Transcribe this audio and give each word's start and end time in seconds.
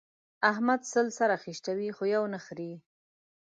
احمد 0.51 0.81
سل 0.93 1.07
سره 1.19 1.35
خيشتوي؛ 1.43 1.89
خو 1.95 2.03
يو 2.15 2.23
نه 2.33 2.39
خرېي. 2.45 2.75